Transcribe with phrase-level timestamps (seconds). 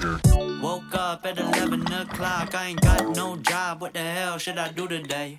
[0.00, 0.18] character.
[0.62, 2.54] Woke up at 11 o'clock.
[2.54, 3.80] I ain't got no job.
[3.80, 5.36] What the hell should I do today?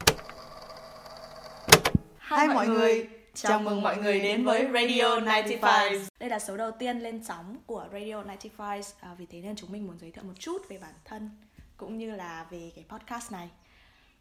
[2.20, 6.08] Hi mọi người, chào mừng mọi người đến với Radio 95.
[6.20, 9.72] Đây là số đầu tiên lên sóng của Radio 95 à, Vì thế nên chúng
[9.72, 11.30] mình muốn giới thiệu một chút về bản thân
[11.78, 13.50] Cũng như là về cái podcast này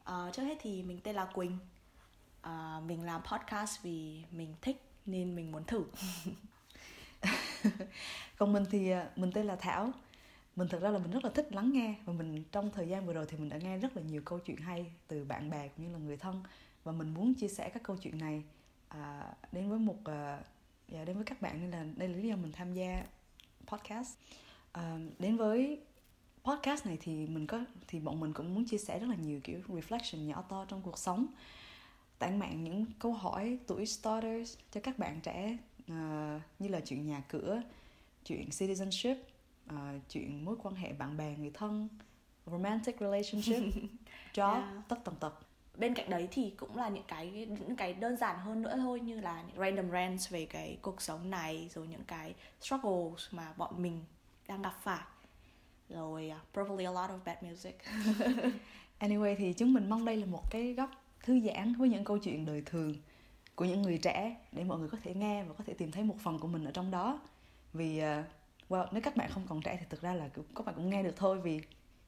[0.05, 1.59] à, Trước hết thì mình tên là Quỳnh
[2.43, 5.85] à, Mình làm podcast vì mình thích nên mình muốn thử
[8.39, 9.93] Còn mình thì à, mình tên là Thảo
[10.57, 13.07] mình thật ra là mình rất là thích lắng nghe và mình trong thời gian
[13.07, 15.69] vừa rồi thì mình đã nghe rất là nhiều câu chuyện hay từ bạn bè
[15.69, 16.43] cũng như là người thân
[16.85, 18.43] và mình muốn chia sẻ các câu chuyện này
[18.89, 20.39] à, đến với một à,
[20.89, 23.05] dạ, đến với các bạn nên là đây là lý do mình tham gia
[23.67, 24.19] podcast.
[24.73, 25.81] À, đến với
[26.45, 29.41] podcast này thì mình có thì bọn mình cũng muốn chia sẻ rất là nhiều
[29.45, 31.27] kiểu reflection nhỏ to trong cuộc sống
[32.19, 35.57] tản mạn những câu hỏi tuổi starters cho các bạn trẻ
[35.93, 37.63] uh, như là chuyện nhà cửa
[38.25, 39.17] chuyện citizenship
[39.73, 41.89] uh, chuyện mối quan hệ bạn bè người thân
[42.47, 43.75] romantic relationship
[44.35, 44.89] job yeah.
[44.89, 45.35] tất tần tật.
[45.77, 49.01] Bên cạnh đấy thì cũng là những cái những cái đơn giản hơn nữa thôi
[49.01, 53.53] như là những random rants về cái cuộc sống này rồi những cái struggles mà
[53.57, 54.05] bọn mình
[54.49, 55.03] đang gặp phải.
[55.89, 57.79] Rồi uh, probably a lot of bad music.
[59.01, 60.91] Anyway thì chúng mình mong đây là một cái góc
[61.23, 62.95] thư giãn với những câu chuyện đời thường
[63.55, 66.05] của những người trẻ để mọi người có thể nghe và có thể tìm thấy
[66.05, 67.21] một phần của mình ở trong đó.
[67.73, 68.25] Vì uh,
[68.69, 71.03] well, nếu các bạn không còn trẻ thì thực ra là các bạn cũng nghe
[71.03, 71.61] được thôi vì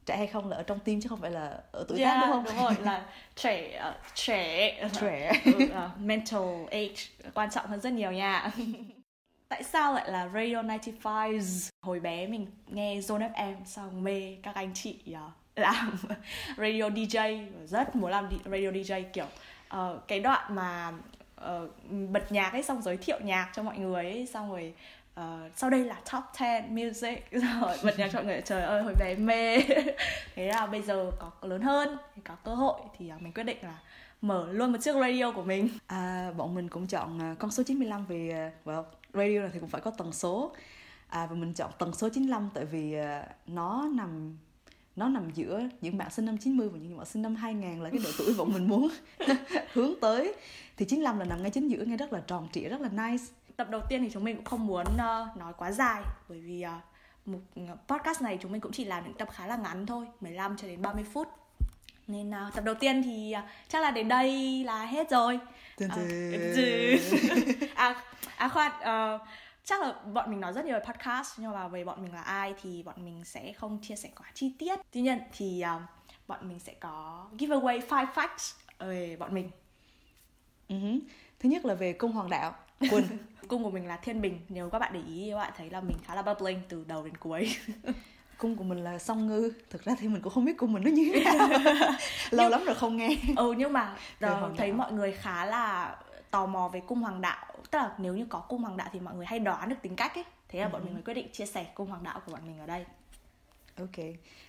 [0.07, 2.21] trẻ hay không là ở trong tim chứ không phải là ở tuổi yeah, tác
[2.27, 2.45] đúng không?
[2.45, 4.89] đúng rồi là trẻ uh, trẻ.
[5.01, 5.43] Trẻ.
[5.45, 6.95] Ừ, uh, mental age
[7.35, 8.51] quan trọng hơn rất nhiều nha.
[9.49, 11.41] Tại sao lại là radio 95
[11.83, 15.99] hồi bé mình nghe zone fm xong mê các anh chị uh, làm
[16.57, 19.27] radio dj rất muốn làm radio dj kiểu
[19.77, 20.93] uh, cái đoạn mà
[21.41, 21.71] uh,
[22.11, 24.75] bật nhạc ấy xong giới thiệu nhạc cho mọi người ấy xong rồi
[25.21, 25.25] uh,
[25.57, 26.23] sau đây là top
[26.71, 27.31] 10 music.
[27.31, 29.61] Rồi bật nhạc cho mọi người trời ơi hồi bé mê.
[30.35, 33.45] Thế là bây giờ có lớn hơn thì có cơ hội thì uh, mình quyết
[33.45, 33.79] định là
[34.21, 35.69] mở luôn một chiếc radio của mình.
[35.87, 38.83] À, bọn mình cũng chọn uh, con số 95 vì uh, well,
[39.13, 40.53] radio này thì cũng phải có tần số.
[41.09, 44.37] À, và mình chọn tần số 95 tại vì uh, nó nằm
[44.97, 47.91] nó nằm giữa những bạn sinh năm 90 và những bạn sinh năm 2000 là
[47.91, 48.89] cái độ tuổi bọn mình muốn
[49.73, 50.35] hướng tới.
[50.77, 53.25] Thì 95 là nằm ngay chính giữa nghe rất là tròn trịa rất là nice
[53.57, 56.03] tập đầu tiên thì chúng mình cũng không muốn uh, nói quá dài.
[56.29, 57.39] Bởi vì uh, một
[57.89, 60.69] podcast này chúng mình cũng chỉ làm những tập khá là ngắn thôi 15 cho
[60.69, 61.29] đến 30 phút.
[62.07, 65.41] Nên uh, tập đầu tiên thì uh, chắc là đến đây là hết rồi.
[65.77, 65.97] Dun à,
[67.75, 68.03] à,
[68.37, 69.21] à khoan uh,
[69.65, 72.23] chắc là bọn mình nói rất nhiều về podcast nhưng mà về bọn mình là
[72.23, 74.79] ai thì bọn mình sẽ không chia sẻ quá chi tiết.
[74.93, 75.83] Tuy nhiên thì uh,
[76.27, 79.51] bọn mình sẽ có giveaway 5 facts về bọn mình.
[80.69, 81.01] Uh-huh.
[81.39, 82.55] thứ nhất là về cung hoàng đạo
[82.91, 83.05] quân.
[83.49, 84.41] Cung của mình là thiên bình.
[84.49, 87.05] Nếu các bạn để ý các bạn thấy là mình khá là bubbling từ đầu
[87.05, 87.57] đến cuối.
[88.39, 89.53] Cung của mình là song ngư.
[89.71, 91.49] Thực ra thì mình cũng không biết cung mình nó như thế nào.
[92.31, 93.09] Lâu lắm rồi không nghe.
[93.37, 95.97] Ừ nhưng mà uh, thấy mọi người khá là
[96.31, 97.47] tò mò về cung hoàng đạo.
[97.71, 99.97] Tức là nếu như có cung hoàng đạo thì mọi người hay đoán được tính
[99.97, 100.25] cách ấy.
[100.49, 100.71] Thế là ừ.
[100.73, 102.85] bọn mình mới quyết định chia sẻ cung hoàng đạo của bọn mình ở đây.
[103.79, 104.05] Ok.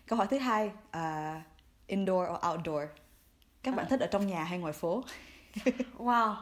[0.08, 1.42] Câu hỏi thứ hai uh,
[1.88, 2.84] indoor or outdoor?
[3.64, 3.90] Các bạn à.
[3.90, 5.04] thích ở trong nhà hay ngoài phố?
[5.98, 6.36] Wow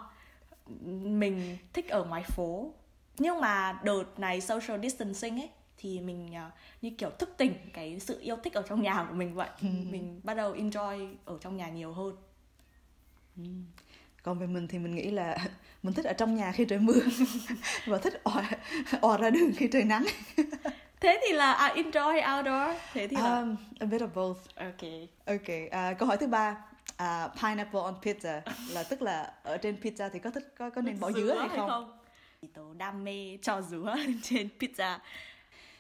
[1.04, 2.74] mình thích ở ngoài phố.
[3.18, 8.00] Nhưng mà đợt này social distancing ấy thì mình uh, như kiểu thức tỉnh cái
[8.00, 9.50] sự yêu thích ở trong nhà của mình vậy.
[9.62, 9.68] Ừ.
[9.92, 12.16] mình bắt đầu enjoy ở trong nhà nhiều hơn.
[13.38, 13.44] Ừ.
[14.24, 15.38] còn về mình thì mình nghĩ là
[15.84, 17.00] mình thích ở trong nhà khi trời mưa
[17.86, 18.50] và thích òa,
[19.02, 20.06] òa ra đường khi trời nắng.
[21.00, 22.78] Thế thì là à, hay outdoor.
[22.94, 24.38] Thế thì là um, a bit of both.
[24.56, 24.92] Ok
[25.26, 26.58] ok uh, câu hỏi thứ ba
[27.04, 30.82] uh, pineapple on pizza là tức là ở trên pizza thì có thích có có
[30.82, 31.70] nên bỏ dứa, dứa hay không?
[31.70, 31.98] không?
[32.54, 35.00] Tớ đam mê cho dứa trên pizza.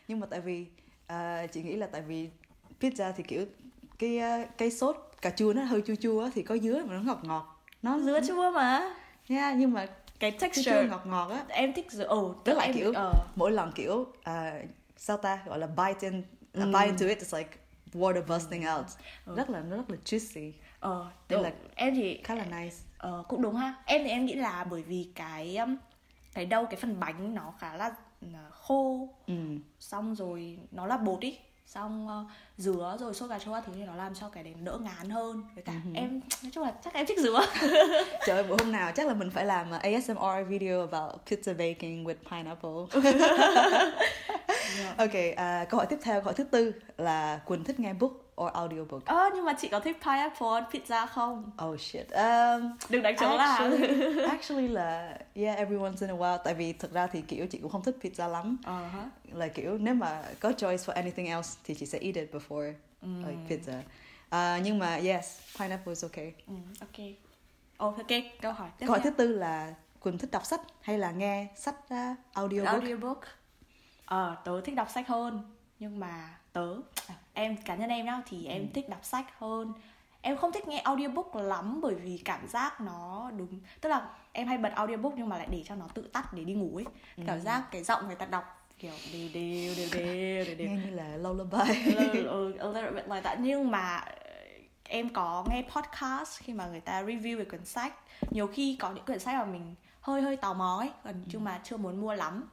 [0.07, 0.65] Nhưng mà tại vì
[1.13, 2.29] uh, chị nghĩ là tại vì
[2.81, 3.45] pizza thì kiểu
[3.99, 7.01] cái uh, cái sốt cà chua nó hơi chua chua thì có dứa mà nó
[7.01, 7.63] ngọt ngọt.
[7.81, 8.95] Nó dứa chua mà.
[9.29, 9.87] Yeah, nhưng mà
[10.19, 11.45] cái texture ngọt ngọt á.
[11.47, 12.03] Em thích dứa.
[12.03, 12.95] Ồ, oh, tức là em kiểu uh.
[13.35, 14.16] mỗi lần kiểu uh,
[14.97, 17.57] sao ta gọi là bite in uh, bite into it it's like
[17.93, 18.85] water bursting out.
[19.25, 19.35] Ừ.
[19.35, 20.51] Rất là nó rất là juicy
[20.85, 22.76] ờ nên là em thì khá là nice.
[22.97, 23.73] Ờ cũng đúng ha.
[23.85, 25.76] Em thì em nghĩ là bởi vì cái um,
[26.34, 27.91] cái đâu cái phần bánh nó khá là
[28.26, 29.09] uh, khô.
[29.28, 29.34] Ừ.
[29.79, 31.37] xong rồi nó là bột ý.
[31.66, 34.78] Xong uh, dứa rồi sốt cà chua thứ thì nó làm cho cái đấy đỡ
[34.82, 35.43] ngán hơn.
[35.55, 35.96] Với cả uh-huh.
[35.96, 37.46] em nói chung là chắc em thích dứa.
[38.26, 42.03] Trời ơi bữa hôm nào chắc là mình phải làm ASMR video about pizza baking
[42.03, 43.02] with pineapple.
[44.79, 44.97] Yeah.
[44.97, 48.24] ok uh, câu hỏi tiếp theo câu hỏi thứ tư là quỳnh thích nghe book
[48.41, 49.05] or audiobook?
[49.05, 51.52] Ơ nhưng mà chị có thích pineapple on pizza không?
[51.66, 52.08] Oh shit.
[52.11, 53.58] Um, Đừng đánh trống là
[54.29, 57.59] actually, là yeah every once in a while tại vì thực ra thì kiểu chị
[57.61, 59.09] cũng không thích pizza lắm hả.
[59.32, 62.73] là kiểu nếu mà có choice for anything else thì chị sẽ eat it before
[63.02, 63.82] like pizza
[64.29, 67.05] À, nhưng mà yes pineapple is okay Ừ, ok.
[67.78, 70.97] Ồ, ok, câu hỏi tiếp câu hỏi thứ tư là Quỳnh thích đọc sách hay
[70.97, 73.20] là nghe sách uh, audiobook audiobook
[74.05, 76.75] ờ tớ thích đọc sách hơn nhưng mà tớ.
[77.07, 79.73] À, em cá nhân em nhá thì em thích đọc sách hơn.
[80.22, 84.47] Em không thích nghe audiobook lắm bởi vì cảm giác nó đúng tức là em
[84.47, 86.85] hay bật audiobook nhưng mà lại để cho nó tự tắt để đi ngủ ấy.
[87.28, 88.43] Cảm giác cái giọng người ta đọc
[88.79, 91.57] kiểu đều đều đều đều đều đều nghe như là lullaby.
[92.59, 93.40] A little bit like that.
[93.40, 94.13] Nhưng mà ờ,
[94.84, 97.93] em có nghe podcast khi mà người ta review về quyển sách.
[98.31, 101.43] Nhiều khi có những quyển sách mà mình hơi hơi tò mò ấy còn nhưng
[101.43, 102.49] mà chưa muốn mua lắm.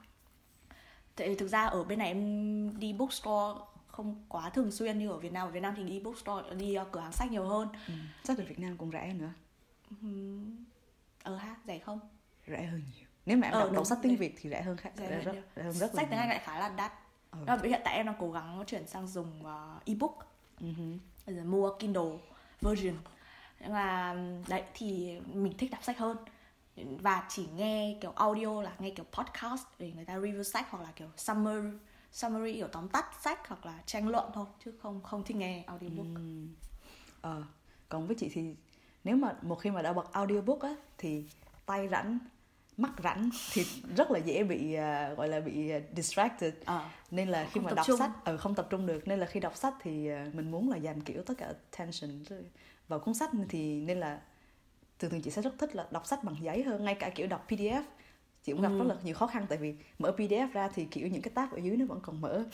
[1.16, 3.60] Tại vì thực ra ở bên này em đi bookstore
[3.92, 5.48] không quá thường xuyên như ở Việt Nam.
[5.48, 7.68] Ở Việt Nam thì đi bookstore đi ờ, cửa hàng sách nhiều hơn.
[7.88, 7.94] Ừ.
[8.24, 9.32] sách ở Việt Nam cũng rẻ nữa.
[11.22, 12.00] Ờ ha rẻ không?
[12.46, 13.06] Rẻ hơn nhiều.
[13.26, 15.14] Nếu mà em Ờ, đọc, đọc sách tiếng Việt thì rẻ hơn khá rẻ rẻ
[15.16, 16.92] hơn rất, rẻ hơn rất sách tiếng Anh lại khá là đắt.
[17.30, 17.38] Ừ.
[17.46, 20.18] Đó, hiện tại em đang cố gắng chuyển sang dùng ờ, ebook.
[21.26, 22.18] Giờ mua Kindle
[22.60, 22.94] version.
[23.60, 24.16] Nhưng mà
[24.48, 26.16] đấy thì mình thích đọc sách hơn.
[26.76, 30.82] Và chỉ nghe kiểu audio là nghe kiểu podcast để người ta review sách hoặc
[30.82, 31.68] là kiểu summary
[32.12, 35.64] summary kiểu tóm tắt sách hoặc là tranh luận thôi chứ không không thích nghe
[35.66, 36.22] audiobook.
[37.20, 37.42] Ờ,
[37.88, 38.54] còn với chị thì
[39.04, 41.24] nếu mà một khi mà đã bật audiobook á thì
[41.66, 42.18] tay rảnh
[42.76, 43.64] mắt rảnh thì
[43.96, 46.54] rất là dễ bị à, gọi là bị à, distracted.
[46.64, 46.84] Ờ.
[47.10, 47.98] nên là khi mà đọc trung.
[47.98, 49.08] sách ừ, không tập trung được.
[49.08, 52.24] Nên là khi đọc sách thì à, mình muốn là dành kiểu tất cả attention
[52.88, 53.30] vào cuốn sách.
[53.48, 54.20] Thì nên là
[54.98, 57.26] thường thường chị sẽ rất thích là đọc sách bằng giấy hơn ngay cả kiểu
[57.26, 57.82] đọc PDF
[58.44, 58.78] chị cũng gặp Ừ.
[58.78, 61.52] rất là nhiều khó khăn tại vì mở PDF ra thì kiểu những cái tab
[61.52, 62.44] ở dưới nó vẫn còn mở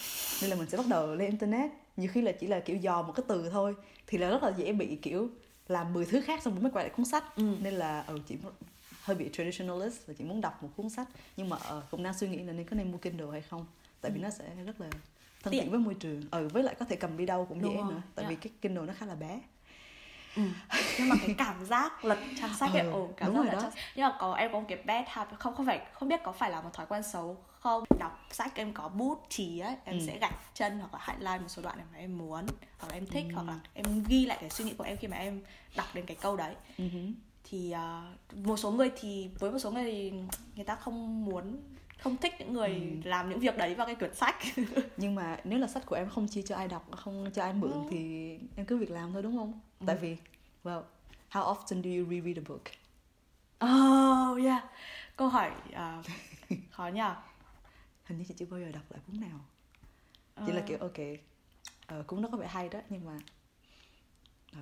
[0.42, 3.02] nên là mình sẽ bắt đầu lên internet nhiều khi là chỉ là kiểu dò
[3.02, 3.74] một cái từ thôi
[4.06, 5.30] thì là rất là dễ bị kiểu
[5.68, 7.56] làm 10 thứ khác xong rồi mới quay lại cuốn sách Ừ.
[7.62, 8.36] nên là ừ, chị
[9.02, 12.14] hơi bị traditionalist là chị muốn đọc một cuốn sách nhưng mà ờ, cũng đang
[12.18, 13.66] suy nghĩ là nên có nên mua Kindle hay không
[14.00, 14.88] tại vì nó sẽ rất là
[15.42, 15.62] thân Tiện.
[15.62, 17.76] thiện với môi trường ừ với lại có thể cầm đi đâu cũng Đúng dễ
[17.82, 18.40] rồi, nữa tại vì dạ.
[18.42, 19.40] cái Kindle nó khá là bé
[20.36, 20.42] Ừ.
[20.98, 23.60] nhưng mà cái cảm giác lật trang sách ấy, Ừ, ồ cảm giác lật đó.
[23.60, 23.82] trang sách.
[23.96, 26.32] nhưng mà có em có một cái bad habit không không phải không biết có
[26.32, 29.98] phải là một thói quen xấu không đọc sách em có bút chì ấy em
[29.98, 30.04] Ừ.
[30.06, 32.46] sẽ gạch chân hoặc là highlight một số đoạn mà em muốn
[32.78, 35.08] hoặc là em thích hoặc là em ghi lại cái suy nghĩ của em khi
[35.08, 35.42] mà em
[35.76, 36.84] đọc đến cái câu đấy Ừ
[37.50, 38.02] thì à,
[38.44, 40.12] một số người thì với một số người thì
[40.56, 41.56] người ta không muốn
[41.98, 43.08] không thích những người Ừ.
[43.08, 44.36] làm những việc đấy vào cái quyển sách
[44.96, 47.52] nhưng mà nếu là sách của em không chia cho ai đọc không cho ai
[47.52, 47.78] mượn Ừ.
[47.90, 50.16] thì em cứ việc làm thôi đúng không tại vì
[50.64, 50.82] well
[51.30, 52.62] how often do you reread a book?
[53.64, 54.64] Oh yeah.
[55.16, 56.02] Câu hỏi à,
[56.70, 57.16] khó nhờ.
[58.04, 59.40] Hình như chị chưa bao giờ đọc lại cuốn nào.
[60.46, 60.66] Chỉ là Ờ.
[60.66, 60.98] kiểu ok
[61.86, 63.18] ờ, cuốn đó có vẻ hay đó nhưng mà
[64.52, 64.60] ờ,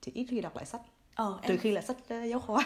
[0.00, 0.80] chị ít khi đọc lại sách.
[1.14, 2.64] Ờ trừ em khi là sách ờ, giáo khoa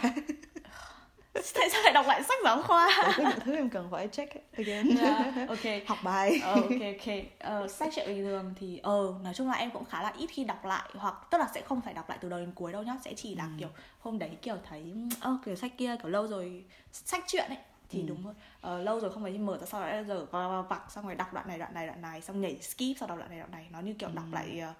[1.53, 2.89] tại sao lại đọc lại sách giáo khoa?
[3.17, 4.95] Những thứ em cần phải check again.
[4.95, 5.59] Yeah, ok.
[5.87, 6.39] Học bài.
[6.43, 7.15] Ờ, ok ok.
[7.39, 10.27] Ờ, sách truyện bình thường thì ờ nói chung là em cũng khá là ít
[10.27, 12.71] khi đọc lại hoặc tức là sẽ không phải đọc lại từ đầu đến cuối
[12.71, 12.97] đâu nhá.
[13.05, 13.49] Sẽ chỉ là Ừ.
[13.59, 17.57] kiểu hôm đấy kiểu thấy ơ kiểu sách kia kiểu lâu rồi sách truyện ấy
[17.89, 18.05] thì Ừ.
[18.07, 18.33] đúng rồi.
[18.61, 20.25] Ờ, lâu rồi không phải đi mở ra sau đó giờ
[20.69, 23.17] vặc xong rồi đọc đoạn này đoạn này đoạn này xong nhảy skip sau đọc
[23.17, 23.67] đoạn này đoạn này.
[23.71, 24.35] Nó như kiểu đọc Ừ.
[24.35, 24.73] lại ờ,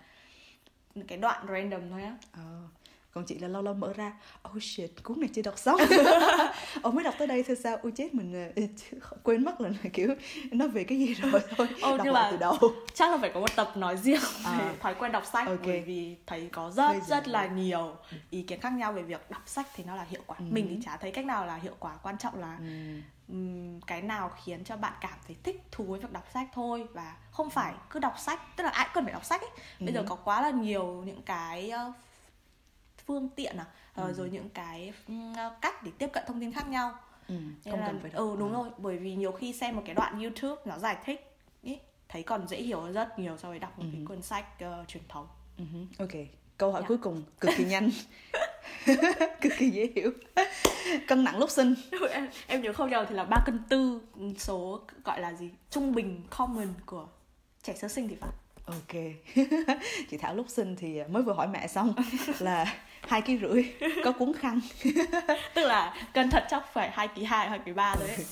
[1.08, 2.14] cái đoạn random thôi á.
[2.34, 2.42] Ờ,
[3.16, 4.14] còn chị là lâu lâu mở ra
[4.50, 5.80] oh shit cuốn này chưa đọc xong
[6.82, 8.62] Ồ mới đọc tới đây thôi sao ui chết mình ờ,
[9.24, 10.16] quên mất là kiểu
[10.52, 12.58] nó về cái gì rồi thôi Ồ, đọc lại từ đầu
[12.94, 14.74] chắc là phải có một tập nói riêng về À.
[14.80, 17.96] thói quen đọc sách bởi vì thấy có rất Bây giờ- rất là nhiều
[18.30, 20.46] ý kiến khác nhau về việc đọc sách thì nó là hiệu quả Ừ.
[20.50, 22.58] mình thì chả thấy cách nào là hiệu quả quan trọng là
[23.30, 23.36] ừ.
[23.88, 27.16] cái nào khiến cho bạn cảm thấy thích thú với việc đọc sách thôi và
[27.32, 29.50] không phải cứ đọc sách tức là ai cần phải đọc sách ấy
[29.80, 30.06] bây giờ Ừ.
[30.10, 31.72] có quá là nhiều những cái
[33.08, 34.14] phương tiện à ờ, Ừ.
[34.14, 34.94] rồi những cái
[35.62, 36.92] cách để tiếp cận thông tin khác nhau
[37.28, 37.36] Ừ.
[37.72, 38.64] Không là, cần phải ừ đúng Ờ.
[38.64, 41.78] rồi bởi vì nhiều khi xem một cái đoạn youtube nó giải thích ý,
[42.10, 44.06] thấy còn dễ hiểu hơn rất nhiều so với đọc một cái Ừ.
[44.08, 45.64] cuốn sách ờ, truyền thống Ừ
[46.00, 46.10] ok
[46.58, 46.88] câu hỏi Dạ.
[46.88, 47.90] cuối cùng cực kỳ nhanh
[49.42, 50.12] cực kỳ dễ hiểu
[51.08, 51.76] cân nặng lúc sinh
[52.12, 54.02] em, em nhớ không nhầm thì là ba cân tư
[54.38, 57.08] số gọi là gì trung bình common của
[57.64, 58.30] trẻ sơ sinh thì phải
[58.66, 59.02] ok.
[60.10, 61.94] Chị thảo lúc sinh thì mới vừa hỏi mẹ xong
[62.40, 62.66] là
[63.08, 63.64] hai ký rưỡi
[64.04, 64.60] có cuốn khăn.
[65.54, 68.26] Tức là cân thật chắc phải hai ký hai hai ký ba rồi đấy.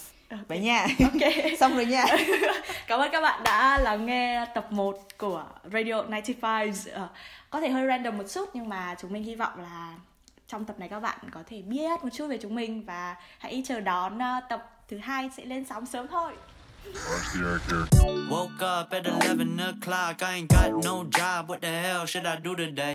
[0.47, 0.87] Vậy nha.
[0.99, 1.33] Ok.
[1.59, 2.05] Xong rồi nha.
[2.87, 7.07] Cảm ơn các bạn đã lắng nghe tập 1 của Radio 95 Ờ,
[7.49, 9.93] Có thể hơi random một chút nhưng mà chúng mình hy vọng là
[10.47, 13.63] trong tập này các bạn có thể biết một chút về chúng mình và hãy
[13.65, 16.33] chờ đón ờ, tập thứ hai sẽ lên sóng sớm thôi.
[18.29, 21.49] Woke up at 11 o'clock, I ain't got no job.
[21.49, 22.92] What the hell should I do today?